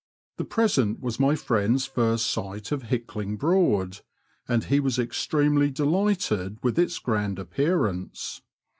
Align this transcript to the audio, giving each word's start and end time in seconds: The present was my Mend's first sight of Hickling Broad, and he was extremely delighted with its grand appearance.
The 0.37 0.45
present 0.45 0.99
was 0.99 1.19
my 1.19 1.37
Mend's 1.47 1.85
first 1.85 2.25
sight 2.25 2.71
of 2.71 2.81
Hickling 2.89 3.37
Broad, 3.37 3.99
and 4.47 4.63
he 4.63 4.79
was 4.79 4.97
extremely 4.97 5.69
delighted 5.69 6.57
with 6.63 6.79
its 6.79 6.97
grand 6.97 7.37
appearance. 7.37 8.41